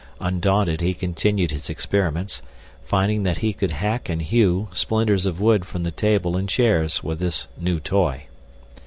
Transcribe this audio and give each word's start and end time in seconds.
Undaunted 0.19 0.81
he 0.81 0.95
continued 0.95 1.51
his 1.51 1.69
experiments, 1.69 2.41
finding 2.83 3.21
that 3.21 3.37
he 3.37 3.53
could 3.53 3.69
hack 3.69 4.09
and 4.09 4.23
hew 4.23 4.67
splinters 4.71 5.27
of 5.27 5.39
wood 5.39 5.63
from 5.63 5.83
the 5.83 5.91
table 5.91 6.35
and 6.35 6.49
chairs 6.49 7.03
with 7.03 7.19
this 7.19 7.47
new 7.55 7.79
toy. 7.79 8.23